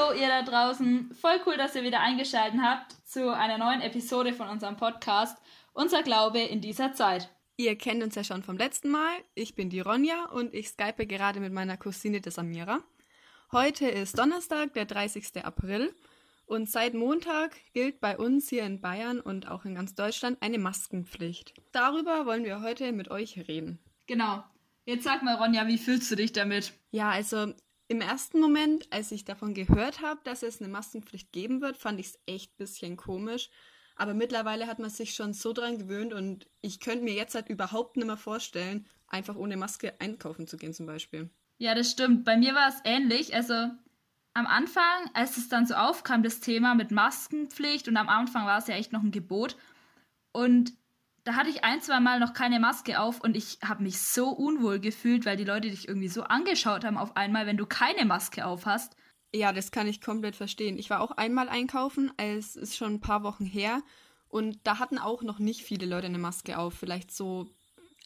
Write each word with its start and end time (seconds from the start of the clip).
Hallo 0.00 0.18
ihr 0.18 0.28
da 0.28 0.42
draußen, 0.42 1.12
voll 1.14 1.40
cool, 1.46 1.56
dass 1.56 1.74
ihr 1.74 1.82
wieder 1.82 2.00
eingeschaltet 2.00 2.60
habt 2.62 2.92
zu 3.04 3.34
einer 3.34 3.58
neuen 3.58 3.82
Episode 3.82 4.32
von 4.32 4.48
unserem 4.48 4.76
Podcast 4.76 5.36
Unser 5.74 6.02
Glaube 6.02 6.40
in 6.40 6.62
dieser 6.62 6.94
Zeit. 6.94 7.28
Ihr 7.56 7.76
kennt 7.76 8.02
uns 8.02 8.14
ja 8.14 8.24
schon 8.24 8.42
vom 8.42 8.56
letzten 8.56 8.88
Mal. 8.90 9.12
Ich 9.34 9.54
bin 9.54 9.68
die 9.68 9.80
Ronja 9.80 10.26
und 10.26 10.54
ich 10.54 10.68
skype 10.68 11.06
gerade 11.06 11.40
mit 11.40 11.52
meiner 11.52 11.76
Cousine 11.76 12.22
der 12.22 12.32
Samira. 12.32 12.80
Heute 13.52 13.88
ist 13.88 14.18
Donnerstag, 14.18 14.72
der 14.72 14.86
30. 14.86 15.44
April 15.44 15.94
und 16.46 16.70
seit 16.70 16.94
Montag 16.94 17.54
gilt 17.74 18.00
bei 18.00 18.16
uns 18.16 18.48
hier 18.48 18.64
in 18.64 18.80
Bayern 18.80 19.20
und 19.20 19.48
auch 19.48 19.66
in 19.66 19.74
ganz 19.74 19.94
Deutschland 19.94 20.38
eine 20.40 20.58
Maskenpflicht. 20.58 21.52
Darüber 21.72 22.24
wollen 22.24 22.44
wir 22.44 22.62
heute 22.62 22.92
mit 22.92 23.10
euch 23.10 23.36
reden. 23.48 23.78
Genau. 24.06 24.42
Jetzt 24.86 25.04
sag 25.04 25.22
mal, 25.22 25.34
Ronja, 25.34 25.66
wie 25.66 25.78
fühlst 25.78 26.10
du 26.10 26.16
dich 26.16 26.32
damit? 26.32 26.72
Ja, 26.90 27.10
also 27.10 27.52
im 27.90 28.00
ersten 28.00 28.38
Moment, 28.38 28.86
als 28.92 29.10
ich 29.10 29.24
davon 29.24 29.52
gehört 29.52 30.00
habe, 30.00 30.20
dass 30.22 30.44
es 30.44 30.60
eine 30.60 30.70
Maskenpflicht 30.70 31.32
geben 31.32 31.60
wird, 31.60 31.76
fand 31.76 31.98
ich 31.98 32.06
es 32.06 32.18
echt 32.24 32.52
ein 32.52 32.58
bisschen 32.58 32.96
komisch. 32.96 33.50
Aber 33.96 34.14
mittlerweile 34.14 34.68
hat 34.68 34.78
man 34.78 34.90
sich 34.90 35.12
schon 35.12 35.34
so 35.34 35.52
dran 35.52 35.76
gewöhnt 35.76 36.14
und 36.14 36.48
ich 36.60 36.78
könnte 36.78 37.02
mir 37.02 37.14
jetzt 37.14 37.34
halt 37.34 37.48
überhaupt 37.48 37.96
nicht 37.96 38.06
mehr 38.06 38.16
vorstellen, 38.16 38.86
einfach 39.08 39.34
ohne 39.34 39.56
Maske 39.56 40.00
einkaufen 40.00 40.46
zu 40.46 40.56
gehen 40.56 40.72
zum 40.72 40.86
Beispiel. 40.86 41.30
Ja, 41.58 41.74
das 41.74 41.90
stimmt. 41.90 42.24
Bei 42.24 42.36
mir 42.36 42.54
war 42.54 42.68
es 42.68 42.80
ähnlich. 42.84 43.34
Also 43.34 43.54
am 44.34 44.46
Anfang, 44.46 45.10
als 45.14 45.36
es 45.36 45.48
dann 45.48 45.66
so 45.66 45.74
aufkam, 45.74 46.22
das 46.22 46.38
Thema 46.38 46.76
mit 46.76 46.92
Maskenpflicht 46.92 47.88
und 47.88 47.96
am 47.96 48.08
Anfang 48.08 48.46
war 48.46 48.58
es 48.58 48.68
ja 48.68 48.76
echt 48.76 48.92
noch 48.92 49.02
ein 49.02 49.10
Gebot. 49.10 49.56
Und 50.30 50.74
da 51.30 51.36
hatte 51.36 51.50
ich 51.50 51.62
ein, 51.62 51.80
zwei 51.80 52.00
Mal 52.00 52.18
noch 52.18 52.32
keine 52.32 52.58
Maske 52.58 52.98
auf 52.98 53.20
und 53.20 53.36
ich 53.36 53.58
habe 53.64 53.84
mich 53.84 54.00
so 54.00 54.30
unwohl 54.30 54.80
gefühlt, 54.80 55.24
weil 55.26 55.36
die 55.36 55.44
Leute 55.44 55.70
dich 55.70 55.86
irgendwie 55.86 56.08
so 56.08 56.24
angeschaut 56.24 56.84
haben 56.84 56.98
auf 56.98 57.16
einmal, 57.16 57.46
wenn 57.46 57.56
du 57.56 57.66
keine 57.66 58.04
Maske 58.04 58.44
auf 58.44 58.66
hast. 58.66 58.96
Ja, 59.32 59.52
das 59.52 59.70
kann 59.70 59.86
ich 59.86 60.00
komplett 60.00 60.34
verstehen. 60.34 60.76
Ich 60.76 60.90
war 60.90 61.00
auch 61.00 61.12
einmal 61.12 61.48
einkaufen, 61.48 62.10
es 62.16 62.56
ist 62.56 62.76
schon 62.76 62.94
ein 62.94 63.00
paar 63.00 63.22
Wochen 63.22 63.44
her 63.44 63.80
und 64.26 64.58
da 64.64 64.80
hatten 64.80 64.98
auch 64.98 65.22
noch 65.22 65.38
nicht 65.38 65.62
viele 65.62 65.86
Leute 65.86 66.08
eine 66.08 66.18
Maske 66.18 66.58
auf, 66.58 66.74
vielleicht 66.74 67.12
so 67.12 67.46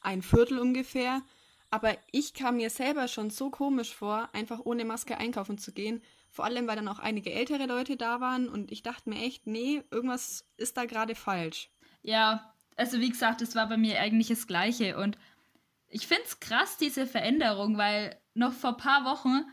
ein 0.02 0.20
Viertel 0.20 0.58
ungefähr. 0.58 1.22
Aber 1.70 1.96
ich 2.12 2.34
kam 2.34 2.58
mir 2.58 2.68
selber 2.68 3.08
schon 3.08 3.30
so 3.30 3.48
komisch 3.48 3.94
vor, 3.94 4.28
einfach 4.34 4.60
ohne 4.64 4.84
Maske 4.84 5.16
einkaufen 5.16 5.56
zu 5.56 5.72
gehen. 5.72 6.02
Vor 6.28 6.44
allem, 6.44 6.66
weil 6.66 6.76
dann 6.76 6.88
auch 6.88 6.98
einige 6.98 7.32
ältere 7.32 7.64
Leute 7.64 7.96
da 7.96 8.20
waren 8.20 8.50
und 8.50 8.70
ich 8.70 8.82
dachte 8.82 9.08
mir 9.08 9.22
echt, 9.22 9.46
nee, 9.46 9.82
irgendwas 9.90 10.46
ist 10.58 10.76
da 10.76 10.84
gerade 10.84 11.14
falsch. 11.14 11.70
Ja, 12.02 12.53
also 12.76 13.00
wie 13.00 13.10
gesagt, 13.10 13.42
es 13.42 13.54
war 13.54 13.68
bei 13.68 13.76
mir 13.76 14.00
eigentlich 14.00 14.28
das 14.28 14.46
Gleiche. 14.46 14.98
Und 14.98 15.18
ich 15.88 16.06
finde 16.06 16.24
es 16.26 16.40
krass, 16.40 16.76
diese 16.76 17.06
Veränderung, 17.06 17.76
weil 17.76 18.16
noch 18.34 18.52
vor 18.52 18.70
ein 18.70 18.76
paar 18.76 19.04
Wochen 19.04 19.44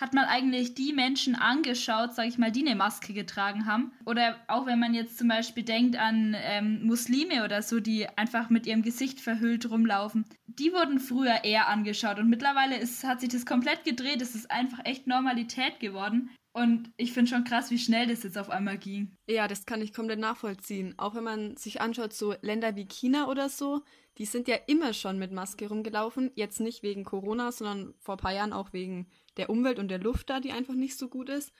hat 0.00 0.14
man 0.14 0.24
eigentlich 0.24 0.74
die 0.74 0.94
Menschen 0.94 1.34
angeschaut, 1.34 2.14
sag 2.14 2.26
ich 2.26 2.38
mal, 2.38 2.50
die 2.50 2.66
eine 2.66 2.74
Maske 2.74 3.12
getragen 3.12 3.66
haben. 3.66 3.92
Oder 4.06 4.36
auch 4.48 4.64
wenn 4.64 4.78
man 4.78 4.94
jetzt 4.94 5.18
zum 5.18 5.28
Beispiel 5.28 5.62
denkt 5.62 5.96
an 5.96 6.34
ähm, 6.38 6.86
Muslime 6.86 7.44
oder 7.44 7.60
so, 7.60 7.80
die 7.80 8.08
einfach 8.16 8.48
mit 8.48 8.66
ihrem 8.66 8.80
Gesicht 8.80 9.20
verhüllt 9.20 9.68
rumlaufen. 9.68 10.24
Die 10.46 10.72
wurden 10.72 10.98
früher 11.00 11.44
eher 11.44 11.68
angeschaut 11.68 12.18
und 12.18 12.30
mittlerweile 12.30 12.78
ist, 12.78 13.04
hat 13.04 13.20
sich 13.20 13.28
das 13.28 13.44
komplett 13.44 13.84
gedreht. 13.84 14.22
Es 14.22 14.34
ist 14.34 14.50
einfach 14.50 14.80
echt 14.84 15.06
Normalität 15.06 15.80
geworden. 15.80 16.30
Und 16.52 16.92
ich 16.96 17.12
finde 17.12 17.30
schon 17.30 17.44
krass, 17.44 17.70
wie 17.70 17.78
schnell 17.78 18.08
das 18.08 18.24
jetzt 18.24 18.36
auf 18.36 18.50
einmal 18.50 18.76
ging. 18.76 19.16
Ja, 19.28 19.46
das 19.46 19.66
kann 19.66 19.80
ich 19.82 19.94
komplett 19.94 20.18
nachvollziehen. 20.18 20.94
Auch 20.98 21.14
wenn 21.14 21.22
man 21.22 21.56
sich 21.56 21.80
anschaut, 21.80 22.12
so 22.12 22.34
Länder 22.42 22.74
wie 22.74 22.86
China 22.86 23.28
oder 23.28 23.48
so, 23.48 23.82
die 24.18 24.24
sind 24.24 24.48
ja 24.48 24.56
immer 24.66 24.92
schon 24.92 25.18
mit 25.18 25.30
Maske 25.30 25.68
rumgelaufen. 25.68 26.32
Jetzt 26.34 26.58
nicht 26.58 26.82
wegen 26.82 27.04
Corona, 27.04 27.52
sondern 27.52 27.94
vor 28.00 28.16
ein 28.16 28.20
paar 28.20 28.34
Jahren 28.34 28.52
auch 28.52 28.72
wegen 28.72 29.06
der 29.36 29.48
Umwelt 29.48 29.78
und 29.78 29.88
der 29.88 30.00
Luft 30.00 30.28
da, 30.28 30.40
die 30.40 30.50
einfach 30.50 30.74
nicht 30.74 30.98
so 30.98 31.08
gut 31.08 31.28
ist. 31.28 31.52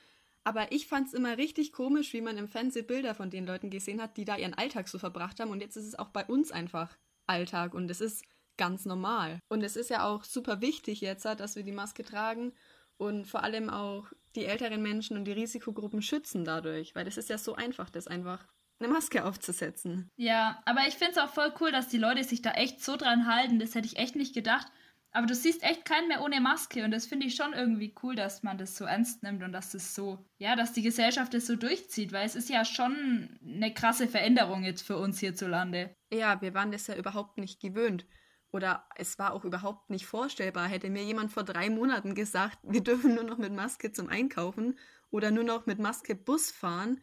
Aber 0.43 0.71
ich 0.71 0.87
fand 0.87 1.07
es 1.07 1.13
immer 1.13 1.37
richtig 1.37 1.71
komisch, 1.71 2.11
wie 2.13 2.21
man 2.21 2.37
im 2.37 2.47
Fernsehen 2.47 2.87
Bilder 2.87 3.15
von 3.15 3.29
den 3.29 3.45
Leuten 3.45 3.69
gesehen 3.69 4.01
hat, 4.01 4.17
die 4.17 4.25
da 4.25 4.37
ihren 4.37 4.55
Alltag 4.55 4.89
so 4.89 4.99
verbracht 4.99 5.39
haben. 5.39 5.51
Und 5.51 5.61
jetzt 5.61 5.77
ist 5.77 5.87
es 5.87 5.97
auch 5.97 6.09
bei 6.09 6.25
uns 6.25 6.51
einfach 6.51 6.97
Alltag 7.27 7.73
und 7.73 7.89
es 7.89 8.01
ist 8.01 8.25
ganz 8.57 8.85
normal. 8.85 9.39
Und 9.47 9.63
es 9.63 9.75
ist 9.75 9.89
ja 9.89 10.05
auch 10.05 10.23
super 10.23 10.59
wichtig 10.59 10.99
jetzt, 10.99 11.25
dass 11.25 11.55
wir 11.55 11.63
die 11.63 11.71
Maske 11.71 12.03
tragen 12.03 12.51
und 12.97 13.27
vor 13.27 13.43
allem 13.43 13.69
auch 13.69 14.11
die 14.35 14.45
älteren 14.45 14.81
Menschen 14.81 15.17
und 15.17 15.25
die 15.25 15.31
Risikogruppen 15.31 16.01
schützen 16.01 16.45
dadurch, 16.45 16.95
weil 16.95 17.07
es 17.07 17.17
ist 17.17 17.29
ja 17.29 17.37
so 17.37 17.55
einfach, 17.55 17.89
das 17.89 18.07
einfach 18.07 18.47
eine 18.79 18.91
Maske 18.91 19.25
aufzusetzen. 19.25 20.09
Ja, 20.17 20.61
aber 20.65 20.87
ich 20.87 20.95
finde 20.95 21.11
es 21.11 21.17
auch 21.17 21.29
voll 21.29 21.53
cool, 21.59 21.71
dass 21.71 21.87
die 21.87 21.97
Leute 21.97 22.23
sich 22.23 22.41
da 22.41 22.51
echt 22.51 22.83
so 22.83 22.97
dran 22.97 23.27
halten. 23.27 23.59
Das 23.59 23.75
hätte 23.75 23.87
ich 23.87 23.97
echt 23.97 24.15
nicht 24.15 24.33
gedacht. 24.33 24.67
Aber 25.13 25.27
du 25.27 25.35
siehst 25.35 25.61
echt 25.61 25.83
keinen 25.83 26.07
mehr 26.07 26.21
ohne 26.21 26.39
Maske 26.39 26.85
und 26.85 26.91
das 26.91 27.05
finde 27.05 27.27
ich 27.27 27.35
schon 27.35 27.51
irgendwie 27.51 27.93
cool, 28.01 28.15
dass 28.15 28.43
man 28.43 28.57
das 28.57 28.77
so 28.77 28.85
ernst 28.85 29.23
nimmt 29.23 29.43
und 29.43 29.51
dass 29.51 29.71
das 29.71 29.93
so, 29.93 30.25
ja, 30.37 30.55
dass 30.55 30.71
die 30.71 30.81
Gesellschaft 30.81 31.33
das 31.33 31.47
so 31.47 31.57
durchzieht, 31.57 32.13
weil 32.13 32.25
es 32.25 32.35
ist 32.35 32.49
ja 32.49 32.63
schon 32.63 33.37
eine 33.45 33.73
krasse 33.73 34.07
Veränderung 34.07 34.63
jetzt 34.63 34.83
für 34.83 34.97
uns 34.97 35.19
hierzulande. 35.19 35.93
Ja, 36.13 36.41
wir 36.41 36.53
waren 36.53 36.71
das 36.71 36.87
ja 36.87 36.95
überhaupt 36.95 37.37
nicht 37.37 37.59
gewöhnt 37.59 38.05
oder 38.51 38.85
es 38.95 39.17
war 39.17 39.33
auch 39.33 39.45
überhaupt 39.45 39.89
nicht 39.89 40.05
vorstellbar, 40.05 40.67
hätte 40.67 40.89
mir 40.89 41.03
jemand 41.03 41.31
vor 41.31 41.43
drei 41.43 41.69
Monaten 41.69 42.15
gesagt, 42.15 42.59
wir 42.63 42.81
dürfen 42.81 43.15
nur 43.15 43.23
noch 43.23 43.37
mit 43.37 43.53
Maske 43.53 43.91
zum 43.91 44.09
Einkaufen 44.09 44.77
oder 45.09 45.31
nur 45.31 45.43
noch 45.43 45.65
mit 45.65 45.79
Maske 45.79 46.15
Bus 46.15 46.51
fahren, 46.51 47.01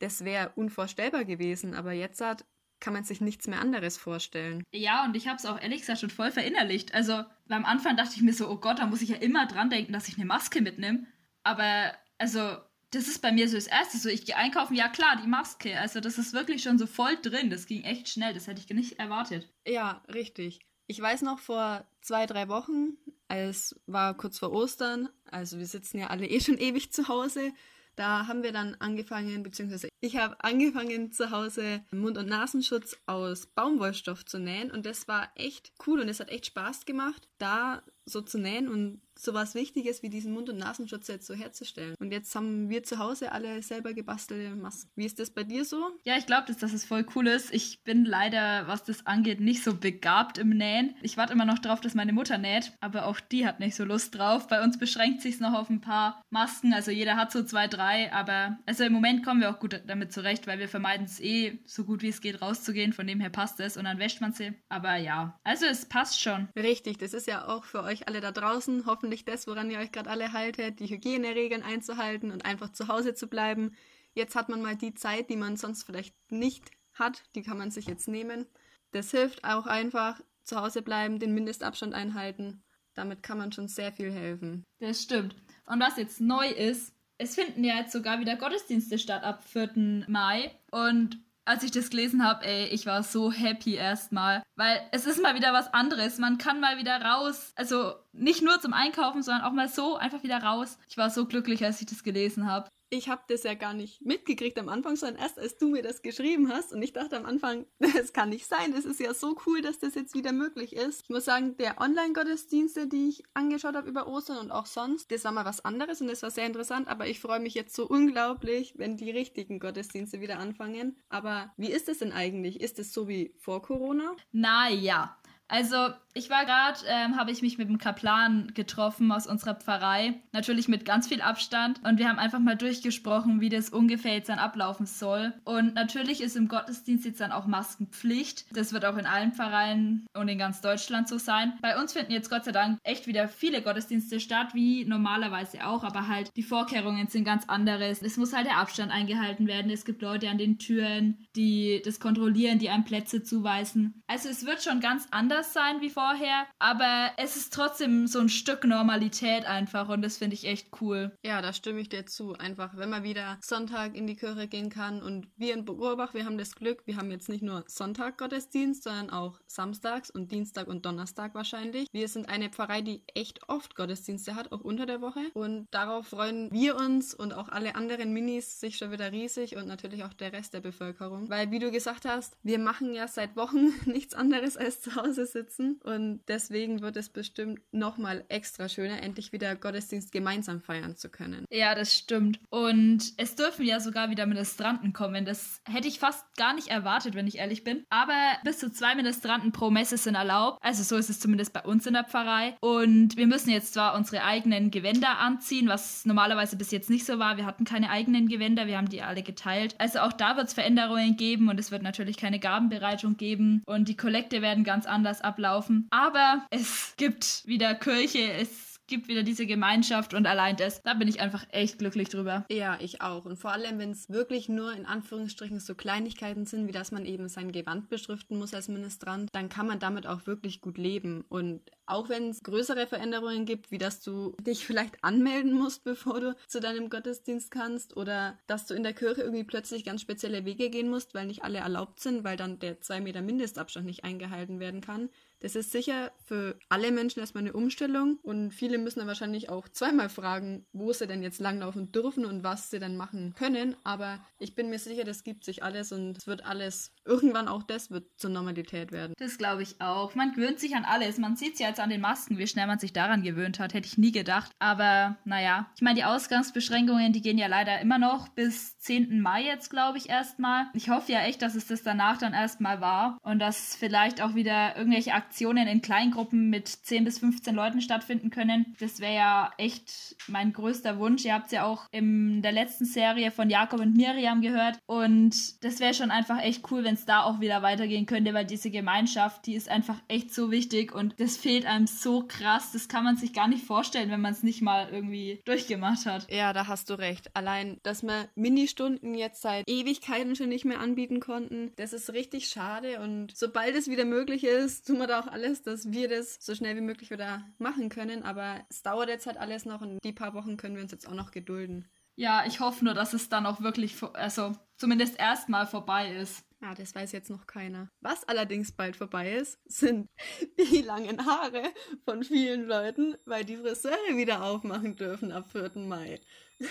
das 0.00 0.24
wäre 0.24 0.52
unvorstellbar 0.56 1.24
gewesen. 1.24 1.74
Aber 1.74 1.92
jetzt 1.92 2.20
hat, 2.20 2.44
kann 2.80 2.94
man 2.94 3.04
sich 3.04 3.20
nichts 3.20 3.46
mehr 3.46 3.60
anderes 3.60 3.96
vorstellen. 3.96 4.64
Ja, 4.72 5.04
und 5.04 5.14
ich 5.14 5.28
habe 5.28 5.36
es 5.36 5.46
auch 5.46 5.60
ehrlich 5.60 5.80
gesagt 5.80 6.00
schon 6.00 6.10
voll 6.10 6.32
verinnerlicht. 6.32 6.94
Also 6.94 7.24
am 7.48 7.64
Anfang 7.64 7.96
dachte 7.96 8.14
ich 8.16 8.22
mir 8.22 8.32
so, 8.32 8.48
oh 8.48 8.56
Gott, 8.56 8.78
da 8.78 8.86
muss 8.86 9.02
ich 9.02 9.10
ja 9.10 9.16
immer 9.16 9.46
dran 9.46 9.70
denken, 9.70 9.92
dass 9.92 10.08
ich 10.08 10.16
eine 10.16 10.24
Maske 10.24 10.62
mitnehme. 10.62 11.06
Aber 11.42 11.92
also 12.18 12.56
das 12.90 13.06
ist 13.06 13.22
bei 13.22 13.30
mir 13.30 13.48
so 13.48 13.56
das 13.56 13.66
Erste. 13.66 13.98
So, 13.98 14.08
ich 14.08 14.24
gehe 14.24 14.36
einkaufen, 14.36 14.74
ja 14.74 14.88
klar, 14.88 15.20
die 15.22 15.28
Maske. 15.28 15.78
Also 15.78 16.00
das 16.00 16.18
ist 16.18 16.32
wirklich 16.32 16.62
schon 16.62 16.78
so 16.78 16.86
voll 16.86 17.16
drin. 17.20 17.50
Das 17.50 17.66
ging 17.66 17.84
echt 17.84 18.08
schnell. 18.08 18.34
Das 18.34 18.46
hätte 18.46 18.60
ich 18.60 18.68
nicht 18.70 18.98
erwartet. 18.98 19.52
Ja, 19.66 20.02
richtig. 20.12 20.60
Ich 20.90 21.00
weiß 21.00 21.22
noch, 21.22 21.38
vor 21.38 21.86
zwei, 22.00 22.26
drei 22.26 22.48
Wochen, 22.48 22.96
es 23.28 23.80
war 23.86 24.16
kurz 24.16 24.40
vor 24.40 24.50
Ostern, 24.50 25.08
also 25.30 25.56
wir 25.60 25.66
sitzen 25.66 25.98
ja 25.98 26.08
alle 26.08 26.26
eh 26.28 26.40
schon 26.40 26.58
ewig 26.58 26.92
zu 26.92 27.06
Hause, 27.06 27.52
da 27.94 28.26
haben 28.26 28.42
wir 28.42 28.50
dann 28.50 28.74
angefangen, 28.80 29.44
beziehungsweise 29.44 29.88
ich 30.00 30.16
habe 30.16 30.42
angefangen 30.42 31.12
zu 31.12 31.30
Hause 31.30 31.84
Mund- 31.92 32.18
und 32.18 32.28
Nasenschutz 32.28 32.96
aus 33.06 33.46
Baumwollstoff 33.46 34.24
zu 34.24 34.40
nähen 34.40 34.72
und 34.72 34.84
das 34.84 35.06
war 35.06 35.30
echt 35.36 35.70
cool 35.86 36.00
und 36.00 36.08
es 36.08 36.18
hat 36.18 36.28
echt 36.28 36.46
Spaß 36.46 36.86
gemacht, 36.86 37.28
da 37.38 37.84
so 38.04 38.20
zu 38.20 38.38
nähen 38.38 38.68
und 38.68 39.00
sowas 39.20 39.54
Wichtiges 39.54 40.02
wie 40.02 40.08
diesen 40.08 40.32
Mund- 40.32 40.48
und 40.48 40.58
Nasenschutz 40.58 41.08
jetzt 41.08 41.26
so 41.26 41.34
herzustellen. 41.34 41.94
Und 41.98 42.10
jetzt 42.12 42.34
haben 42.34 42.68
wir 42.70 42.82
zu 42.82 42.98
Hause 42.98 43.32
alle 43.32 43.62
selber 43.62 43.92
gebastelte 43.92 44.56
Masken. 44.56 44.90
Wie 44.96 45.04
ist 45.04 45.18
das 45.18 45.30
bei 45.30 45.44
dir 45.44 45.64
so? 45.64 45.90
Ja, 46.04 46.16
ich 46.16 46.26
glaube, 46.26 46.46
dass 46.46 46.58
das 46.58 46.84
voll 46.84 47.04
cool 47.14 47.26
ist. 47.26 47.52
Ich 47.52 47.82
bin 47.82 48.04
leider, 48.04 48.66
was 48.66 48.84
das 48.84 49.06
angeht, 49.06 49.40
nicht 49.40 49.62
so 49.62 49.74
begabt 49.74 50.38
im 50.38 50.50
Nähen. 50.50 50.94
Ich 51.02 51.16
warte 51.16 51.32
immer 51.34 51.44
noch 51.44 51.58
drauf, 51.58 51.80
dass 51.80 51.94
meine 51.94 52.12
Mutter 52.12 52.38
näht, 52.38 52.72
aber 52.80 53.06
auch 53.06 53.20
die 53.20 53.46
hat 53.46 53.60
nicht 53.60 53.76
so 53.76 53.84
Lust 53.84 54.14
drauf. 54.14 54.48
Bei 54.48 54.62
uns 54.62 54.78
beschränkt 54.78 55.20
sich 55.20 55.40
noch 55.40 55.52
auf 55.52 55.68
ein 55.68 55.80
paar 55.80 56.22
Masken. 56.30 56.72
Also 56.72 56.90
jeder 56.90 57.16
hat 57.16 57.32
so 57.32 57.42
zwei, 57.42 57.66
drei, 57.68 58.12
aber 58.12 58.58
also 58.66 58.84
im 58.84 58.92
Moment 58.92 59.24
kommen 59.24 59.40
wir 59.40 59.50
auch 59.50 59.60
gut 59.60 59.82
damit 59.86 60.12
zurecht, 60.12 60.46
weil 60.46 60.58
wir 60.58 60.68
vermeiden 60.68 61.04
es 61.04 61.20
eh 61.20 61.58
so 61.66 61.84
gut 61.84 62.02
wie 62.02 62.08
es 62.08 62.20
geht 62.20 62.40
rauszugehen. 62.40 62.92
Von 62.92 63.06
dem 63.06 63.20
her 63.20 63.30
passt 63.30 63.60
es 63.60 63.76
und 63.76 63.84
dann 63.84 63.98
wäscht 63.98 64.20
man 64.20 64.32
sie. 64.32 64.52
Aber 64.68 64.96
ja, 64.96 65.38
also 65.44 65.66
es 65.66 65.84
passt 65.84 66.20
schon. 66.20 66.48
Richtig, 66.56 66.98
das 66.98 67.12
ist 67.12 67.26
ja 67.26 67.46
auch 67.46 67.64
für 67.64 67.82
euch 67.82 67.89
alle 68.08 68.20
da 68.20 68.32
draußen 68.32 68.86
hoffentlich 68.86 69.24
das, 69.24 69.46
woran 69.46 69.70
ihr 69.70 69.78
euch 69.78 69.92
gerade 69.92 70.10
alle 70.10 70.32
haltet, 70.32 70.80
die 70.80 70.88
Hygieneregeln 70.88 71.62
einzuhalten 71.62 72.30
und 72.30 72.44
einfach 72.44 72.72
zu 72.72 72.88
Hause 72.88 73.14
zu 73.14 73.26
bleiben. 73.26 73.76
Jetzt 74.14 74.34
hat 74.34 74.48
man 74.48 74.62
mal 74.62 74.76
die 74.76 74.94
Zeit, 74.94 75.30
die 75.30 75.36
man 75.36 75.56
sonst 75.56 75.84
vielleicht 75.84 76.14
nicht 76.30 76.70
hat, 76.94 77.22
die 77.34 77.42
kann 77.42 77.58
man 77.58 77.70
sich 77.70 77.86
jetzt 77.86 78.08
nehmen. 78.08 78.46
Das 78.92 79.10
hilft 79.10 79.44
auch 79.44 79.66
einfach, 79.66 80.20
zu 80.44 80.60
Hause 80.60 80.82
bleiben, 80.82 81.18
den 81.18 81.34
Mindestabstand 81.34 81.94
einhalten. 81.94 82.62
Damit 82.94 83.22
kann 83.22 83.38
man 83.38 83.52
schon 83.52 83.68
sehr 83.68 83.92
viel 83.92 84.10
helfen. 84.10 84.64
Das 84.80 85.02
stimmt. 85.02 85.36
Und 85.66 85.80
was 85.80 85.96
jetzt 85.96 86.20
neu 86.20 86.48
ist, 86.48 86.92
es 87.18 87.34
finden 87.34 87.62
ja 87.64 87.76
jetzt 87.76 87.92
sogar 87.92 88.18
wieder 88.20 88.36
Gottesdienste 88.36 88.98
statt 88.98 89.22
ab 89.22 89.44
4. 89.44 90.06
Mai. 90.08 90.50
Und 90.70 91.18
als 91.44 91.62
ich 91.62 91.70
das 91.70 91.90
gelesen 91.90 92.24
habe, 92.24 92.44
ey, 92.44 92.66
ich 92.66 92.86
war 92.86 93.02
so 93.02 93.32
happy 93.32 93.74
erstmal, 93.74 94.42
weil 94.56 94.80
es 94.92 95.06
ist 95.06 95.22
mal 95.22 95.34
wieder 95.34 95.52
was 95.52 95.72
anderes. 95.72 96.18
Man 96.18 96.38
kann 96.38 96.60
mal 96.60 96.78
wieder 96.78 97.00
raus, 97.02 97.52
also 97.56 97.94
nicht 98.12 98.42
nur 98.42 98.60
zum 98.60 98.72
Einkaufen, 98.72 99.22
sondern 99.22 99.44
auch 99.44 99.52
mal 99.52 99.68
so 99.68 99.96
einfach 99.96 100.22
wieder 100.22 100.42
raus. 100.42 100.78
Ich 100.88 100.96
war 100.96 101.10
so 101.10 101.26
glücklich, 101.26 101.64
als 101.64 101.80
ich 101.80 101.86
das 101.86 102.02
gelesen 102.02 102.46
habe 102.46 102.68
ich 102.90 103.08
habe 103.08 103.22
das 103.28 103.44
ja 103.44 103.54
gar 103.54 103.72
nicht 103.72 104.02
mitgekriegt 104.02 104.58
am 104.58 104.68
Anfang, 104.68 104.96
sondern 104.96 105.22
erst 105.22 105.38
als 105.38 105.56
du 105.56 105.68
mir 105.68 105.82
das 105.82 106.02
geschrieben 106.02 106.52
hast. 106.52 106.72
Und 106.72 106.82
ich 106.82 106.92
dachte 106.92 107.16
am 107.16 107.24
Anfang, 107.24 107.66
das 107.78 108.12
kann 108.12 108.28
nicht 108.28 108.46
sein. 108.46 108.74
Es 108.74 108.84
ist 108.84 109.00
ja 109.00 109.14
so 109.14 109.36
cool, 109.46 109.62
dass 109.62 109.78
das 109.78 109.94
jetzt 109.94 110.14
wieder 110.14 110.32
möglich 110.32 110.74
ist. 110.74 111.02
Ich 111.04 111.08
muss 111.08 111.24
sagen, 111.24 111.56
der 111.56 111.80
Online-Gottesdienste, 111.80 112.88
die 112.88 113.08
ich 113.08 113.22
angeschaut 113.32 113.76
habe 113.76 113.88
über 113.88 114.08
Ostern 114.08 114.38
und 114.38 114.50
auch 114.50 114.66
sonst, 114.66 115.10
das 115.12 115.24
war 115.24 115.32
mal 115.32 115.44
was 115.44 115.64
anderes 115.64 116.00
und 116.00 116.08
das 116.08 116.22
war 116.22 116.30
sehr 116.30 116.46
interessant. 116.46 116.88
Aber 116.88 117.06
ich 117.06 117.20
freue 117.20 117.40
mich 117.40 117.54
jetzt 117.54 117.74
so 117.74 117.86
unglaublich, 117.86 118.74
wenn 118.76 118.96
die 118.96 119.10
richtigen 119.10 119.60
Gottesdienste 119.60 120.20
wieder 120.20 120.38
anfangen. 120.38 120.96
Aber 121.08 121.52
wie 121.56 121.70
ist 121.70 121.88
es 121.88 121.98
denn 121.98 122.12
eigentlich? 122.12 122.60
Ist 122.60 122.78
es 122.80 122.92
so 122.92 123.08
wie 123.08 123.34
vor 123.38 123.62
Corona? 123.62 124.16
Na 124.32 124.68
ja. 124.68 125.16
Also 125.46 125.88
Ich 126.12 126.28
war 126.28 126.44
gerade, 126.44 126.80
ähm, 126.88 127.16
habe 127.16 127.30
ich 127.30 127.40
mich 127.40 127.56
mit 127.56 127.68
dem 127.68 127.78
Kaplan 127.78 128.50
getroffen 128.54 129.12
aus 129.12 129.28
unserer 129.28 129.54
Pfarrei. 129.54 130.14
Natürlich 130.32 130.66
mit 130.66 130.84
ganz 130.84 131.06
viel 131.06 131.20
Abstand. 131.20 131.80
Und 131.84 131.98
wir 131.98 132.08
haben 132.08 132.18
einfach 132.18 132.40
mal 132.40 132.56
durchgesprochen, 132.56 133.40
wie 133.40 133.48
das 133.48 133.70
ungefähr 133.70 134.14
jetzt 134.14 134.28
dann 134.28 134.40
ablaufen 134.40 134.86
soll. 134.86 135.32
Und 135.44 135.74
natürlich 135.74 136.20
ist 136.20 136.36
im 136.36 136.48
Gottesdienst 136.48 137.04
jetzt 137.04 137.20
dann 137.20 137.30
auch 137.30 137.46
Maskenpflicht. 137.46 138.46
Das 138.56 138.72
wird 138.72 138.84
auch 138.84 138.96
in 138.96 139.06
allen 139.06 139.32
Pfarreien 139.32 140.04
und 140.12 140.26
in 140.26 140.38
ganz 140.38 140.60
Deutschland 140.60 141.08
so 141.08 141.16
sein. 141.16 141.52
Bei 141.62 141.80
uns 141.80 141.92
finden 141.92 142.12
jetzt 142.12 142.28
Gott 142.28 142.44
sei 142.44 142.52
Dank 142.52 142.78
echt 142.82 143.06
wieder 143.06 143.28
viele 143.28 143.62
Gottesdienste 143.62 144.18
statt, 144.18 144.48
wie 144.52 144.84
normalerweise 144.84 145.64
auch. 145.64 145.84
Aber 145.84 146.08
halt 146.08 146.32
die 146.34 146.42
Vorkehrungen 146.42 147.06
sind 147.06 147.22
ganz 147.24 147.44
anderes. 147.48 148.02
Es 148.02 148.16
muss 148.16 148.32
halt 148.32 148.46
der 148.46 148.58
Abstand 148.58 148.90
eingehalten 148.90 149.46
werden. 149.46 149.70
Es 149.70 149.84
gibt 149.84 150.02
Leute 150.02 150.28
an 150.28 150.38
den 150.38 150.58
Türen, 150.58 151.24
die 151.36 151.80
das 151.84 152.00
kontrollieren, 152.00 152.58
die 152.58 152.68
einem 152.68 152.84
Plätze 152.84 153.22
zuweisen. 153.22 154.02
Also 154.08 154.28
es 154.28 154.44
wird 154.44 154.60
schon 154.62 154.80
ganz 154.80 155.06
anders 155.12 155.52
sein 155.52 155.80
wie 155.80 155.88
vorher 155.88 155.99
vorher, 156.00 156.46
aber 156.58 157.10
es 157.18 157.36
ist 157.36 157.52
trotzdem 157.52 158.06
so 158.06 158.20
ein 158.20 158.30
Stück 158.30 158.64
Normalität 158.64 159.44
einfach 159.44 159.90
und 159.90 160.00
das 160.00 160.16
finde 160.16 160.32
ich 160.34 160.46
echt 160.46 160.68
cool. 160.80 161.12
Ja, 161.22 161.42
da 161.42 161.52
stimme 161.52 161.80
ich 161.80 161.90
dir 161.90 162.06
zu. 162.06 162.32
Einfach, 162.32 162.74
wenn 162.76 162.88
man 162.88 163.02
wieder 163.02 163.36
Sonntag 163.42 163.94
in 163.94 164.06
die 164.06 164.16
Kirche 164.16 164.48
gehen 164.48 164.70
kann 164.70 165.02
und 165.02 165.28
wir 165.36 165.52
in 165.52 165.66
Burbach, 165.66 166.14
wir 166.14 166.24
haben 166.24 166.38
das 166.38 166.54
Glück, 166.54 166.86
wir 166.86 166.96
haben 166.96 167.10
jetzt 167.10 167.28
nicht 167.28 167.42
nur 167.42 167.64
Sonntag 167.66 168.16
Gottesdienst, 168.16 168.84
sondern 168.84 169.10
auch 169.10 169.40
Samstags 169.46 170.10
und 170.10 170.32
Dienstag 170.32 170.68
und 170.68 170.86
Donnerstag 170.86 171.34
wahrscheinlich. 171.34 171.86
Wir 171.92 172.08
sind 172.08 172.30
eine 172.30 172.48
Pfarrei, 172.48 172.80
die 172.80 173.02
echt 173.14 173.46
oft 173.48 173.76
Gottesdienste 173.76 174.34
hat, 174.34 174.52
auch 174.52 174.60
unter 174.60 174.86
der 174.86 175.02
Woche 175.02 175.20
und 175.34 175.66
darauf 175.70 176.08
freuen 176.08 176.50
wir 176.50 176.76
uns 176.76 177.12
und 177.12 177.34
auch 177.34 177.50
alle 177.50 177.74
anderen 177.74 178.14
Minis 178.14 178.58
sich 178.58 178.78
schon 178.78 178.90
wieder 178.90 179.12
riesig 179.12 179.56
und 179.56 179.66
natürlich 179.66 180.02
auch 180.04 180.14
der 180.14 180.32
Rest 180.32 180.54
der 180.54 180.60
Bevölkerung, 180.60 181.28
weil 181.28 181.50
wie 181.50 181.58
du 181.58 181.70
gesagt 181.70 182.06
hast, 182.06 182.38
wir 182.42 182.58
machen 182.58 182.94
ja 182.94 183.06
seit 183.06 183.36
Wochen 183.36 183.74
nichts 183.84 184.14
anderes 184.14 184.56
als 184.56 184.80
zu 184.80 184.94
Hause 184.96 185.26
sitzen 185.26 185.78
und 185.90 186.20
deswegen 186.28 186.80
wird 186.80 186.96
es 186.96 187.08
bestimmt 187.08 187.60
nochmal 187.72 188.24
extra 188.28 188.68
schöner, 188.68 189.02
endlich 189.02 189.32
wieder 189.32 189.54
Gottesdienst 189.56 190.12
gemeinsam 190.12 190.60
feiern 190.60 190.96
zu 190.96 191.08
können. 191.08 191.44
Ja, 191.50 191.74
das 191.74 191.94
stimmt. 191.94 192.40
Und 192.50 193.12
es 193.16 193.36
dürfen 193.36 193.64
ja 193.64 193.80
sogar 193.80 194.10
wieder 194.10 194.26
Ministranten 194.26 194.92
kommen. 194.92 195.24
Das 195.24 195.60
hätte 195.64 195.88
ich 195.88 195.98
fast 195.98 196.24
gar 196.36 196.54
nicht 196.54 196.68
erwartet, 196.68 197.14
wenn 197.14 197.26
ich 197.26 197.38
ehrlich 197.38 197.64
bin. 197.64 197.84
Aber 197.90 198.14
bis 198.44 198.58
zu 198.58 198.70
zwei 198.70 198.94
Ministranten 198.94 199.52
pro 199.52 199.70
Messe 199.70 199.96
sind 199.96 200.14
erlaubt. 200.14 200.58
Also 200.62 200.82
so 200.82 200.96
ist 200.96 201.10
es 201.10 201.20
zumindest 201.20 201.52
bei 201.52 201.62
uns 201.62 201.86
in 201.86 201.94
der 201.94 202.04
Pfarrei. 202.04 202.56
Und 202.60 203.16
wir 203.16 203.26
müssen 203.26 203.50
jetzt 203.50 203.74
zwar 203.74 203.94
unsere 203.94 204.24
eigenen 204.24 204.70
Gewänder 204.70 205.18
anziehen, 205.18 205.68
was 205.68 206.04
normalerweise 206.04 206.56
bis 206.56 206.70
jetzt 206.70 206.90
nicht 206.90 207.04
so 207.04 207.18
war. 207.18 207.36
Wir 207.36 207.46
hatten 207.46 207.64
keine 207.64 207.90
eigenen 207.90 208.28
Gewänder, 208.28 208.66
wir 208.66 208.76
haben 208.76 208.88
die 208.88 209.02
alle 209.02 209.22
geteilt. 209.22 209.74
Also 209.78 210.00
auch 210.00 210.12
da 210.12 210.36
wird 210.36 210.48
es 210.48 210.54
Veränderungen 210.54 211.16
geben 211.16 211.48
und 211.48 211.58
es 211.58 211.70
wird 211.70 211.82
natürlich 211.82 212.16
keine 212.16 212.38
Gabenbereitung 212.38 213.16
geben 213.16 213.62
und 213.66 213.88
die 213.88 213.96
Kollekte 213.96 214.42
werden 214.42 214.64
ganz 214.64 214.86
anders 214.86 215.20
ablaufen. 215.20 215.79
Aber 215.90 216.46
es 216.50 216.94
gibt 216.96 217.46
wieder 217.46 217.74
Kirche, 217.74 218.32
es 218.32 218.70
gibt 218.90 219.08
wieder 219.08 219.22
diese 219.22 219.46
Gemeinschaft 219.46 220.12
und 220.12 220.26
allein 220.26 220.56
das, 220.56 220.82
da 220.82 220.92
bin 220.94 221.08
ich 221.08 221.20
einfach 221.20 221.46
echt 221.50 221.78
glücklich 221.78 222.10
drüber. 222.10 222.44
Ja, 222.50 222.76
ich 222.80 223.00
auch. 223.00 223.24
Und 223.24 223.38
vor 223.38 223.52
allem, 223.52 223.78
wenn 223.78 223.92
es 223.92 224.10
wirklich 224.10 224.48
nur 224.50 224.72
in 224.74 224.84
Anführungsstrichen 224.84 225.60
so 225.60 225.74
Kleinigkeiten 225.74 226.44
sind, 226.44 226.66
wie 226.66 226.72
dass 226.72 226.92
man 226.92 227.06
eben 227.06 227.28
sein 227.28 227.52
Gewand 227.52 227.88
beschriften 227.88 228.36
muss 228.36 228.52
als 228.52 228.68
Ministrant, 228.68 229.30
dann 229.32 229.48
kann 229.48 229.66
man 229.66 229.78
damit 229.78 230.06
auch 230.06 230.26
wirklich 230.26 230.60
gut 230.60 230.76
leben. 230.76 231.24
Und 231.28 231.62
auch 231.86 232.08
wenn 232.08 232.30
es 232.30 232.42
größere 232.42 232.86
Veränderungen 232.86 233.46
gibt, 233.46 233.70
wie 233.70 233.78
dass 233.78 234.00
du 234.00 234.34
dich 234.42 234.66
vielleicht 234.66 235.02
anmelden 235.02 235.52
musst, 235.52 235.84
bevor 235.84 236.20
du 236.20 236.36
zu 236.48 236.60
deinem 236.60 236.90
Gottesdienst 236.90 237.50
kannst 237.50 237.96
oder 237.96 238.38
dass 238.48 238.66
du 238.66 238.74
in 238.74 238.82
der 238.82 238.92
Kirche 238.92 239.22
irgendwie 239.22 239.44
plötzlich 239.44 239.84
ganz 239.84 240.00
spezielle 240.02 240.44
Wege 240.44 240.68
gehen 240.68 240.90
musst, 240.90 241.14
weil 241.14 241.26
nicht 241.26 241.44
alle 241.44 241.58
erlaubt 241.58 242.00
sind, 242.00 242.24
weil 242.24 242.36
dann 242.36 242.58
der 242.58 242.80
zwei 242.80 243.00
Meter 243.00 243.22
Mindestabstand 243.22 243.86
nicht 243.86 244.04
eingehalten 244.04 244.58
werden 244.58 244.80
kann, 244.80 245.10
das 245.40 245.56
ist 245.56 245.72
sicher 245.72 246.12
für 246.24 246.58
alle 246.68 246.92
Menschen 246.92 247.20
erstmal 247.20 247.42
eine 247.42 247.54
Umstellung 247.54 248.18
und 248.22 248.52
viele 248.52 248.78
müssen 248.78 249.00
dann 249.00 249.08
wahrscheinlich 249.08 249.48
auch 249.48 249.68
zweimal 249.68 250.08
fragen, 250.08 250.66
wo 250.72 250.92
sie 250.92 251.06
denn 251.06 251.22
jetzt 251.22 251.40
langlaufen 251.40 251.92
dürfen 251.92 252.24
und 252.26 252.44
was 252.44 252.70
sie 252.70 252.78
dann 252.78 252.96
machen 252.96 253.34
können. 253.36 253.74
Aber 253.82 254.20
ich 254.38 254.54
bin 254.54 254.68
mir 254.68 254.78
sicher, 254.78 255.04
das 255.04 255.24
gibt 255.24 255.44
sich 255.44 255.62
alles 255.62 255.92
und 255.92 256.18
es 256.18 256.26
wird 256.26 256.44
alles, 256.44 256.92
irgendwann 257.04 257.48
auch 257.48 257.62
das 257.62 257.90
wird 257.90 258.04
zur 258.18 258.30
Normalität 258.30 258.92
werden. 258.92 259.14
Das 259.18 259.38
glaube 259.38 259.62
ich 259.62 259.80
auch. 259.80 260.14
Man 260.14 260.32
gewöhnt 260.32 260.60
sich 260.60 260.76
an 260.76 260.84
alles. 260.84 261.18
Man 261.18 261.36
sieht 261.36 261.54
es 261.54 261.60
ja 261.60 261.68
jetzt 261.68 261.80
an 261.80 261.90
den 261.90 262.00
Masken, 262.00 262.38
wie 262.38 262.46
schnell 262.46 262.66
man 262.66 262.78
sich 262.78 262.92
daran 262.92 263.22
gewöhnt 263.22 263.58
hat. 263.58 263.72
Hätte 263.72 263.88
ich 263.88 263.98
nie 263.98 264.12
gedacht. 264.12 264.52
Aber 264.58 265.16
naja, 265.24 265.70
ich 265.74 265.82
meine, 265.82 265.96
die 265.96 266.04
Ausgangsbeschränkungen, 266.04 267.12
die 267.12 267.22
gehen 267.22 267.38
ja 267.38 267.46
leider 267.46 267.80
immer 267.80 267.98
noch 267.98 268.28
bis 268.28 268.78
10. 268.78 269.20
Mai 269.20 269.44
jetzt, 269.44 269.70
glaube 269.70 269.96
ich, 269.96 270.10
erstmal. 270.10 270.66
Ich 270.74 270.90
hoffe 270.90 271.12
ja 271.12 271.20
echt, 271.20 271.40
dass 271.40 271.54
es 271.54 271.66
das 271.66 271.82
danach 271.82 272.18
dann 272.18 272.34
erstmal 272.34 272.80
war 272.80 273.18
und 273.22 273.38
dass 273.38 273.74
vielleicht 273.74 274.20
auch 274.20 274.34
wieder 274.34 274.76
irgendwelche 274.76 275.14
Aktionen 275.14 275.29
Aktionen 275.30 275.68
in 275.68 275.80
Kleingruppen 275.80 276.50
mit 276.50 276.66
10 276.66 277.04
bis 277.04 277.20
15 277.20 277.54
Leuten 277.54 277.80
stattfinden 277.80 278.30
können. 278.30 278.74
Das 278.80 278.98
wäre 278.98 279.14
ja 279.14 279.50
echt 279.58 280.16
mein 280.26 280.52
größter 280.52 280.98
Wunsch. 280.98 281.24
Ihr 281.24 281.34
habt 281.34 281.46
es 281.46 281.52
ja 281.52 281.64
auch 281.64 281.86
in 281.92 282.42
der 282.42 282.50
letzten 282.50 282.84
Serie 282.84 283.30
von 283.30 283.48
Jakob 283.48 283.78
und 283.78 283.96
Miriam 283.96 284.40
gehört. 284.40 284.80
Und 284.86 285.62
das 285.62 285.78
wäre 285.78 285.94
schon 285.94 286.10
einfach 286.10 286.42
echt 286.42 286.68
cool, 286.72 286.82
wenn 286.82 286.94
es 286.94 287.04
da 287.04 287.22
auch 287.22 287.38
wieder 287.38 287.62
weitergehen 287.62 288.06
könnte, 288.06 288.34
weil 288.34 288.44
diese 288.44 288.72
Gemeinschaft, 288.72 289.46
die 289.46 289.54
ist 289.54 289.68
einfach 289.68 290.02
echt 290.08 290.34
so 290.34 290.50
wichtig 290.50 290.92
und 290.92 291.14
das 291.18 291.36
fehlt 291.36 291.64
einem 291.64 291.86
so 291.86 292.24
krass. 292.26 292.72
Das 292.72 292.88
kann 292.88 293.04
man 293.04 293.16
sich 293.16 293.32
gar 293.32 293.46
nicht 293.46 293.64
vorstellen, 293.64 294.10
wenn 294.10 294.20
man 294.20 294.32
es 294.32 294.42
nicht 294.42 294.62
mal 294.62 294.88
irgendwie 294.90 295.42
durchgemacht 295.44 296.06
hat. 296.06 296.26
Ja, 296.28 296.52
da 296.52 296.66
hast 296.66 296.90
du 296.90 296.94
recht. 296.94 297.30
Allein, 297.36 297.78
dass 297.84 298.02
wir 298.02 298.28
Ministunden 298.34 299.14
jetzt 299.14 299.42
seit 299.42 299.68
Ewigkeiten 299.68 300.34
schon 300.34 300.48
nicht 300.48 300.64
mehr 300.64 300.80
anbieten 300.80 301.20
konnten, 301.20 301.70
das 301.76 301.92
ist 301.92 302.12
richtig 302.14 302.48
schade. 302.48 302.98
Und 302.98 303.36
sobald 303.36 303.76
es 303.76 303.88
wieder 303.88 304.04
möglich 304.04 304.42
ist, 304.42 304.88
tun 304.88 304.98
wir 304.98 305.06
da 305.06 305.19
auch 305.20 305.26
alles, 305.26 305.62
dass 305.62 305.90
wir 305.90 306.08
das 306.08 306.38
so 306.40 306.54
schnell 306.54 306.76
wie 306.76 306.80
möglich 306.82 307.10
wieder 307.10 307.44
machen 307.58 307.88
können. 307.88 308.22
Aber 308.22 308.64
es 308.68 308.82
dauert 308.82 309.08
jetzt 309.08 309.26
halt 309.26 309.36
alles 309.36 309.64
noch 309.64 309.80
und 309.80 309.98
die 310.02 310.12
paar 310.12 310.34
Wochen 310.34 310.56
können 310.56 310.76
wir 310.76 310.82
uns 310.82 310.92
jetzt 310.92 311.08
auch 311.08 311.14
noch 311.14 311.30
gedulden. 311.30 311.88
Ja, 312.16 312.44
ich 312.46 312.60
hoffe 312.60 312.84
nur, 312.84 312.94
dass 312.94 313.14
es 313.14 313.28
dann 313.28 313.46
auch 313.46 313.60
wirklich, 313.60 313.96
also 314.14 314.52
zumindest 314.76 315.18
erstmal 315.18 315.66
vorbei 315.66 316.12
ist. 316.12 316.44
Ja, 316.60 316.74
das 316.74 316.94
weiß 316.94 317.12
jetzt 317.12 317.30
noch 317.30 317.46
keiner. 317.46 317.88
Was 318.00 318.28
allerdings 318.28 318.72
bald 318.72 318.96
vorbei 318.96 319.32
ist, 319.32 319.58
sind 319.64 320.06
die 320.58 320.82
langen 320.82 321.24
Haare 321.24 321.62
von 322.04 322.22
vielen 322.22 322.66
Leuten, 322.66 323.16
weil 323.24 323.44
die 323.44 323.56
Friseure 323.56 324.16
wieder 324.16 324.42
aufmachen 324.44 324.96
dürfen 324.96 325.32
ab 325.32 325.50
4. 325.50 325.72
Mai. 325.76 326.20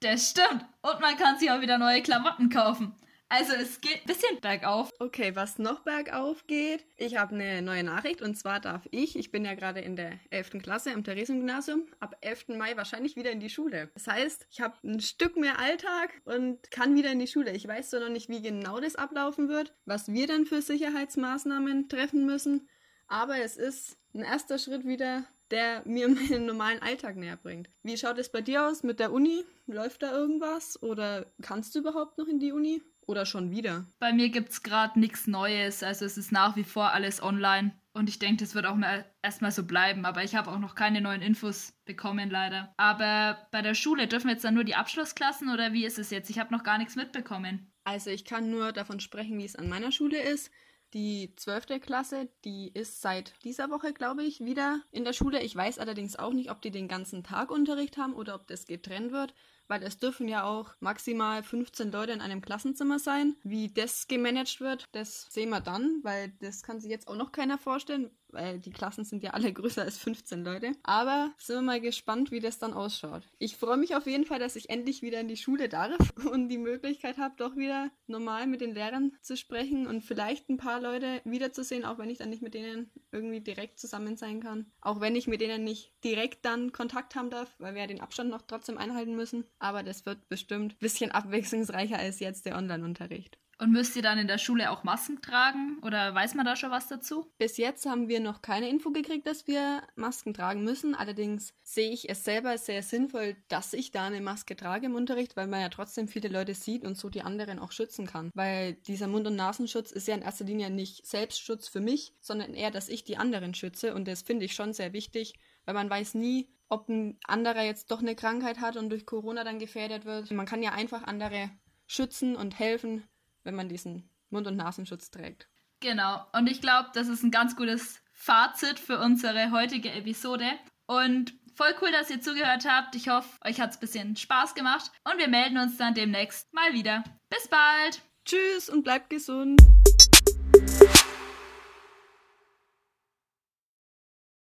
Das 0.00 0.30
stimmt. 0.30 0.66
Und 0.80 1.00
man 1.00 1.16
kann 1.16 1.38
sich 1.38 1.48
auch 1.48 1.60
wieder 1.60 1.78
neue 1.78 2.02
Klamotten 2.02 2.50
kaufen. 2.50 2.96
Also 3.34 3.54
es 3.54 3.80
geht 3.80 4.02
ein 4.02 4.06
bisschen 4.06 4.40
bergauf. 4.42 4.92
Okay, 4.98 5.34
was 5.34 5.58
noch 5.58 5.80
bergauf 5.80 6.46
geht, 6.46 6.84
ich 6.98 7.16
habe 7.16 7.34
eine 7.34 7.62
neue 7.62 7.82
Nachricht 7.82 8.20
und 8.20 8.34
zwar 8.34 8.60
darf 8.60 8.86
ich, 8.90 9.16
ich 9.16 9.32
bin 9.32 9.46
ja 9.46 9.54
gerade 9.54 9.80
in 9.80 9.96
der 9.96 10.20
11. 10.28 10.58
Klasse 10.62 10.92
am 10.92 11.02
Theresiengymnasium, 11.02 11.86
ab 11.98 12.14
11. 12.20 12.48
Mai 12.48 12.76
wahrscheinlich 12.76 13.16
wieder 13.16 13.30
in 13.30 13.40
die 13.40 13.48
Schule. 13.48 13.88
Das 13.94 14.06
heißt, 14.06 14.46
ich 14.50 14.60
habe 14.60 14.76
ein 14.84 15.00
Stück 15.00 15.38
mehr 15.38 15.58
Alltag 15.58 16.10
und 16.26 16.70
kann 16.70 16.94
wieder 16.94 17.10
in 17.10 17.20
die 17.20 17.26
Schule. 17.26 17.52
Ich 17.52 17.66
weiß 17.66 17.88
so 17.88 18.00
noch 18.00 18.10
nicht, 18.10 18.28
wie 18.28 18.42
genau 18.42 18.80
das 18.80 18.96
ablaufen 18.96 19.48
wird, 19.48 19.72
was 19.86 20.12
wir 20.12 20.26
dann 20.26 20.44
für 20.44 20.60
Sicherheitsmaßnahmen 20.60 21.88
treffen 21.88 22.26
müssen, 22.26 22.68
aber 23.06 23.38
es 23.38 23.56
ist 23.56 23.96
ein 24.12 24.24
erster 24.24 24.58
Schritt 24.58 24.86
wieder 24.86 25.24
der 25.52 25.82
mir 25.84 26.08
meinen 26.08 26.46
normalen 26.46 26.82
Alltag 26.82 27.16
näher 27.16 27.36
bringt. 27.36 27.68
Wie 27.82 27.96
schaut 27.96 28.18
es 28.18 28.30
bei 28.30 28.40
dir 28.40 28.66
aus 28.66 28.82
mit 28.82 28.98
der 28.98 29.12
Uni? 29.12 29.44
Läuft 29.66 30.02
da 30.02 30.10
irgendwas? 30.10 30.82
Oder 30.82 31.26
kannst 31.42 31.74
du 31.74 31.80
überhaupt 31.80 32.18
noch 32.18 32.26
in 32.26 32.40
die 32.40 32.52
Uni? 32.52 32.82
Oder 33.06 33.26
schon 33.26 33.50
wieder? 33.50 33.86
Bei 33.98 34.12
mir 34.12 34.28
gibt 34.28 34.50
es 34.50 34.62
gerade 34.62 34.98
nichts 34.98 35.26
Neues. 35.26 35.82
Also 35.82 36.04
es 36.04 36.16
ist 36.16 36.32
nach 36.32 36.56
wie 36.56 36.64
vor 36.64 36.92
alles 36.92 37.22
online. 37.22 37.72
Und 37.94 38.08
ich 38.08 38.18
denke, 38.18 38.42
das 38.44 38.54
wird 38.54 38.64
auch 38.64 38.76
mal 38.76 39.04
erstmal 39.22 39.50
so 39.50 39.64
bleiben. 39.64 40.04
Aber 40.04 40.22
ich 40.22 40.34
habe 40.34 40.50
auch 40.50 40.58
noch 40.58 40.74
keine 40.74 41.00
neuen 41.00 41.20
Infos 41.20 41.74
bekommen, 41.84 42.30
leider. 42.30 42.72
Aber 42.76 43.48
bei 43.50 43.60
der 43.60 43.74
Schule 43.74 44.06
dürfen 44.06 44.28
wir 44.28 44.32
jetzt 44.32 44.44
dann 44.44 44.54
nur 44.54 44.64
die 44.64 44.76
Abschlussklassen 44.76 45.52
oder 45.52 45.72
wie 45.72 45.84
ist 45.84 45.98
es 45.98 46.10
jetzt? 46.10 46.30
Ich 46.30 46.38
habe 46.38 46.54
noch 46.54 46.62
gar 46.62 46.78
nichts 46.78 46.96
mitbekommen. 46.96 47.72
Also 47.84 48.10
ich 48.10 48.24
kann 48.24 48.50
nur 48.50 48.72
davon 48.72 49.00
sprechen, 49.00 49.36
wie 49.38 49.44
es 49.44 49.56
an 49.56 49.68
meiner 49.68 49.92
Schule 49.92 50.20
ist. 50.20 50.50
Die 50.94 51.34
12. 51.36 51.80
Klasse, 51.80 52.28
die 52.44 52.70
ist 52.72 53.00
seit 53.00 53.32
dieser 53.44 53.70
Woche, 53.70 53.94
glaube 53.94 54.24
ich, 54.24 54.40
wieder 54.40 54.82
in 54.90 55.04
der 55.04 55.14
Schule. 55.14 55.42
Ich 55.42 55.56
weiß 55.56 55.78
allerdings 55.78 56.16
auch 56.16 56.34
nicht, 56.34 56.50
ob 56.50 56.60
die 56.60 56.70
den 56.70 56.86
ganzen 56.86 57.24
Tag 57.24 57.50
Unterricht 57.50 57.96
haben 57.96 58.12
oder 58.12 58.34
ob 58.34 58.46
das 58.46 58.66
getrennt 58.66 59.10
wird 59.10 59.34
weil 59.72 59.82
es 59.84 59.98
dürfen 59.98 60.28
ja 60.28 60.44
auch 60.44 60.74
maximal 60.80 61.42
15 61.42 61.92
Leute 61.92 62.12
in 62.12 62.20
einem 62.20 62.42
Klassenzimmer 62.42 62.98
sein. 62.98 63.36
Wie 63.42 63.72
das 63.72 64.06
gemanagt 64.06 64.60
wird, 64.60 64.84
das 64.92 65.28
sehen 65.30 65.48
wir 65.48 65.62
dann, 65.62 66.00
weil 66.02 66.30
das 66.40 66.62
kann 66.62 66.78
sich 66.78 66.90
jetzt 66.90 67.08
auch 67.08 67.16
noch 67.16 67.32
keiner 67.32 67.56
vorstellen, 67.56 68.10
weil 68.28 68.58
die 68.58 68.70
Klassen 68.70 69.04
sind 69.04 69.22
ja 69.22 69.30
alle 69.30 69.52
größer 69.52 69.82
als 69.82 69.96
15 69.98 70.44
Leute. 70.44 70.72
Aber 70.82 71.32
sind 71.38 71.56
wir 71.56 71.62
mal 71.62 71.80
gespannt, 71.80 72.30
wie 72.30 72.40
das 72.40 72.58
dann 72.58 72.74
ausschaut. 72.74 73.22
Ich 73.38 73.56
freue 73.56 73.76
mich 73.76 73.94
auf 73.94 74.06
jeden 74.06 74.24
Fall, 74.24 74.38
dass 74.38 74.56
ich 74.56 74.68
endlich 74.68 75.00
wieder 75.00 75.20
in 75.20 75.28
die 75.28 75.36
Schule 75.36 75.70
darf 75.70 75.96
und 76.30 76.48
die 76.48 76.58
Möglichkeit 76.58 77.18
habe, 77.18 77.34
doch 77.38 77.56
wieder 77.56 77.90
normal 78.06 78.46
mit 78.46 78.60
den 78.60 78.74
Lehrern 78.74 79.12
zu 79.22 79.38
sprechen 79.38 79.86
und 79.86 80.02
vielleicht 80.02 80.50
ein 80.50 80.56
paar 80.56 80.80
Leute 80.80 81.22
wiederzusehen, 81.24 81.84
auch 81.84 81.96
wenn 81.96 82.10
ich 82.10 82.18
dann 82.18 82.30
nicht 82.30 82.42
mit 82.42 82.52
denen 82.52 82.90
irgendwie 83.10 83.40
direkt 83.40 83.78
zusammen 83.78 84.16
sein 84.16 84.40
kann. 84.40 84.66
Auch 84.80 85.00
wenn 85.00 85.16
ich 85.16 85.26
mit 85.26 85.40
denen 85.40 85.64
nicht 85.64 85.92
direkt 86.04 86.44
dann 86.44 86.72
Kontakt 86.72 87.14
haben 87.14 87.30
darf, 87.30 87.54
weil 87.58 87.74
wir 87.74 87.82
ja 87.82 87.86
den 87.86 88.00
Abstand 88.00 88.30
noch 88.30 88.42
trotzdem 88.42 88.78
einhalten 88.78 89.14
müssen 89.14 89.44
aber 89.62 89.82
das 89.82 90.06
wird 90.06 90.28
bestimmt 90.28 90.74
ein 90.74 90.78
bisschen 90.78 91.10
abwechslungsreicher 91.10 91.98
als 91.98 92.20
jetzt 92.20 92.46
der 92.46 92.56
Online-Unterricht. 92.56 93.38
Und 93.62 93.70
müsst 93.70 93.94
ihr 93.94 94.02
dann 94.02 94.18
in 94.18 94.26
der 94.26 94.38
Schule 94.38 94.72
auch 94.72 94.82
Masken 94.82 95.22
tragen? 95.22 95.78
Oder 95.82 96.12
weiß 96.12 96.34
man 96.34 96.44
da 96.44 96.56
schon 96.56 96.72
was 96.72 96.88
dazu? 96.88 97.30
Bis 97.38 97.58
jetzt 97.58 97.86
haben 97.86 98.08
wir 98.08 98.18
noch 98.18 98.42
keine 98.42 98.68
Info 98.68 98.90
gekriegt, 98.90 99.24
dass 99.24 99.46
wir 99.46 99.84
Masken 99.94 100.34
tragen 100.34 100.64
müssen. 100.64 100.96
Allerdings 100.96 101.54
sehe 101.62 101.92
ich 101.92 102.10
es 102.10 102.24
selber 102.24 102.58
sehr 102.58 102.82
sinnvoll, 102.82 103.36
dass 103.46 103.72
ich 103.72 103.92
da 103.92 104.06
eine 104.06 104.20
Maske 104.20 104.56
trage 104.56 104.86
im 104.86 104.96
Unterricht, 104.96 105.36
weil 105.36 105.46
man 105.46 105.60
ja 105.60 105.68
trotzdem 105.68 106.08
viele 106.08 106.28
Leute 106.28 106.54
sieht 106.54 106.84
und 106.84 106.98
so 106.98 107.08
die 107.08 107.22
anderen 107.22 107.60
auch 107.60 107.70
schützen 107.70 108.04
kann. 108.04 108.32
Weil 108.34 108.72
dieser 108.72 109.06
Mund- 109.06 109.28
und 109.28 109.36
Nasenschutz 109.36 109.92
ist 109.92 110.08
ja 110.08 110.16
in 110.16 110.22
erster 110.22 110.44
Linie 110.44 110.68
nicht 110.68 111.06
Selbstschutz 111.06 111.68
für 111.68 111.80
mich, 111.80 112.14
sondern 112.20 112.54
eher, 112.54 112.72
dass 112.72 112.88
ich 112.88 113.04
die 113.04 113.16
anderen 113.16 113.54
schütze. 113.54 113.94
Und 113.94 114.08
das 114.08 114.22
finde 114.22 114.44
ich 114.44 114.54
schon 114.54 114.72
sehr 114.72 114.92
wichtig, 114.92 115.34
weil 115.64 115.74
man 115.74 115.90
weiß 115.90 116.14
nie, 116.14 116.48
ob 116.68 116.88
ein 116.88 117.18
anderer 117.24 117.62
jetzt 117.62 117.90
doch 117.90 118.00
eine 118.00 118.16
Krankheit 118.16 118.60
hat 118.60 118.76
und 118.76 118.88
durch 118.88 119.04
Corona 119.04 119.44
dann 119.44 119.58
gefährdet 119.58 120.04
wird. 120.04 120.30
Man 120.30 120.46
kann 120.46 120.62
ja 120.62 120.72
einfach 120.72 121.02
andere 121.02 121.50
schützen 121.86 122.36
und 122.36 122.58
helfen, 122.58 123.04
wenn 123.44 123.54
man 123.54 123.68
diesen 123.68 124.08
Mund- 124.30 124.46
und 124.46 124.56
Nasenschutz 124.56 125.10
trägt. 125.10 125.48
Genau. 125.80 126.24
Und 126.32 126.48
ich 126.48 126.60
glaube, 126.60 126.90
das 126.94 127.08
ist 127.08 127.22
ein 127.22 127.30
ganz 127.30 127.56
gutes 127.56 128.00
Fazit 128.12 128.78
für 128.78 129.00
unsere 129.00 129.50
heutige 129.50 129.90
Episode. 129.90 130.46
Und 130.86 131.34
voll 131.54 131.74
cool, 131.82 131.90
dass 131.92 132.10
ihr 132.10 132.20
zugehört 132.20 132.66
habt. 132.66 132.94
Ich 132.94 133.08
hoffe, 133.08 133.28
euch 133.44 133.60
hat 133.60 133.70
es 133.70 133.76
ein 133.76 133.80
bisschen 133.80 134.16
Spaß 134.16 134.54
gemacht. 134.54 134.90
Und 135.04 135.18
wir 135.18 135.28
melden 135.28 135.58
uns 135.58 135.76
dann 135.76 135.94
demnächst 135.94 136.52
mal 136.54 136.72
wieder. 136.72 137.04
Bis 137.28 137.48
bald. 137.48 138.02
Tschüss 138.24 138.70
und 138.70 138.84
bleibt 138.84 139.10
gesund. 139.10 139.60